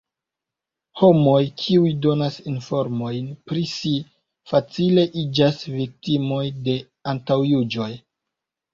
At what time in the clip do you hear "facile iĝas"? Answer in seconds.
4.55-5.63